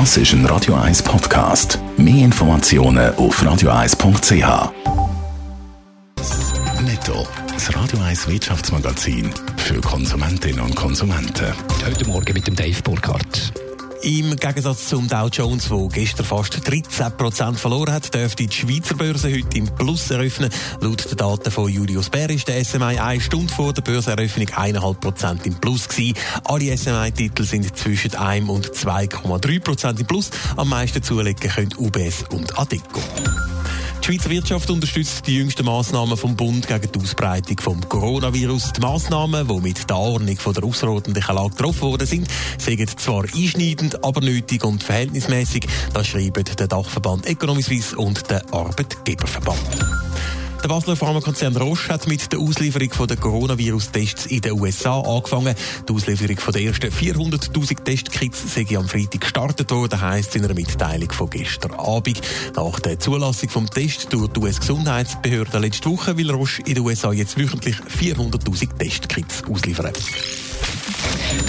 [0.00, 1.78] Das ist ein Radio 1 Podcast.
[1.96, 4.72] Mehr Informationen auf radio1.ch.
[6.82, 11.54] Netto, das Radio 1 Wirtschaftsmagazin für Konsumentinnen und Konsumenten.
[11.86, 13.52] Heute Morgen mit dem Dave Burkhardt.
[14.04, 19.32] Im Gegensatz zum Dow Jones, der gestern fast 13% verloren hat, dürfte die Schweizer Börse
[19.32, 20.50] heute im Plus eröffnen.
[20.82, 25.46] Laut den Daten von Julius Bär ist der SMI eine Stunde vor der Börseneröffnung 1,5%
[25.46, 26.18] im Plus gewesen.
[26.44, 30.28] Alle SMI-Titel sind zwischen 1 und 2,3% im Plus.
[30.54, 33.00] Am meisten zulegen können UBS und Adeco.
[34.04, 38.74] Die Schweizer Wirtschaft unterstützt die jüngsten Massnahmen vom Bund gegen die Ausbreitung des Coronavirus.
[38.74, 43.24] Die Massnahmen, die mit der Ordnung von der außerordentlichen Lage getroffen worden sind, sind zwar
[43.24, 45.66] einschneidend, aber nötig und verhältnismäßig.
[45.94, 49.58] Das schreiben der Dachverband Economy Suisse und der Arbeitgeberverband.
[50.64, 55.54] Der Basler Pharmakonzern Roche hat mit der Auslieferung der Coronavirus-Tests in den USA angefangen.
[55.86, 61.12] Die Auslieferung der ersten 400.000 Testkits sei am Freitag gestartet worden, heisst in einer Mitteilung
[61.12, 62.18] von gestern Abend.
[62.56, 67.12] Nach der Zulassung vom Test durch die US-Gesundheitsbehörde letzte Woche will Roche in den USA
[67.12, 69.92] jetzt wöchentlich 400.000 Testkits ausliefern.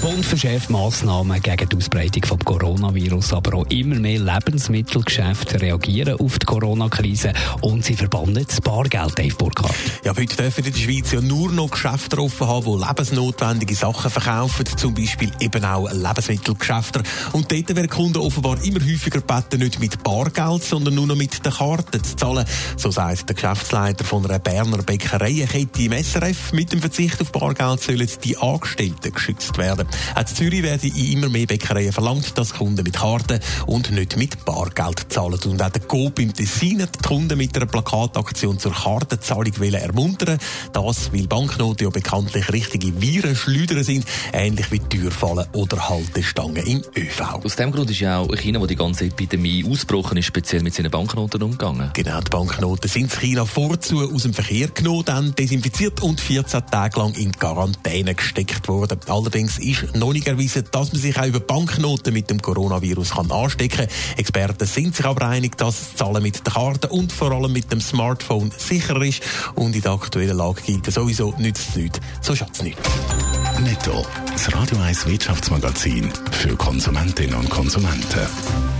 [0.00, 6.18] Der Bund verschärft Massnahmen gegen die Ausbreitung des Coronavirus, aber auch immer mehr Lebensmittelgeschäfte reagieren
[6.18, 9.74] auf die Corona-Krise und sie verbannen das Bargeld, Dave Burkhardt.
[10.02, 14.10] Ja, heute dürfen in der Schweiz ja nur noch Geschäfte offen haben, die lebensnotwendige Sachen
[14.10, 17.02] verkaufen, zum Beispiel eben auch Lebensmittelgeschäfte.
[17.32, 21.44] Und dort werden Kunden offenbar immer häufiger gebeten, nicht mit Bargeld, sondern nur noch mit
[21.44, 22.46] der Karte zu zahlen.
[22.78, 26.54] So sagt der Geschäftsleiter von einer Berner Bäckereienkette im SRF.
[26.54, 29.89] Mit dem Verzicht auf Bargeld sollen die Angestellten geschützt werden.
[30.14, 34.16] Auch in Zürich werden in immer mehr Bäckereien verlangt, dass Kunden mit Karten und nicht
[34.16, 35.38] mit Bargeld zahlen.
[35.44, 40.38] Und auch der Coop im Tessin hat die Kunden mit einer Plakataktion zur Kartenzahlung ermuntern
[40.72, 47.20] Das, weil Banknoten ja bekanntlich richtige Virenschleuder sind, ähnlich wie Türfallen oder Haltestangen im ÖV.
[47.44, 50.74] Aus dem Grund ist ja auch China, wo die ganze Epidemie ausgebrochen ist, speziell mit
[50.74, 51.90] seinen Banknoten umgegangen.
[51.94, 56.66] Genau, die Banknoten sind in China vorzu aus dem Verkehr genommen, dann desinfiziert und 14
[56.70, 58.98] Tage lang in Quarantäne gesteckt worden.
[59.08, 63.30] Allerdings ist noch nicht erwiesen, dass man sich auch über Banknoten mit dem Coronavirus kann
[63.30, 63.88] anstecken kann.
[64.16, 67.70] Experten sind sich aber einig, dass das Zahlen mit der Karte und vor allem mit
[67.72, 69.22] dem Smartphone sicherer ist.
[69.54, 72.78] Und in der aktuellen Lage gilt sowieso nützt nichts, so schadet es nicht.
[73.60, 78.79] Netto, das Radio 1 Wirtschaftsmagazin für Konsumentinnen und Konsumenten.